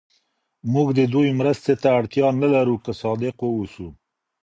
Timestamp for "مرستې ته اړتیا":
1.39-2.27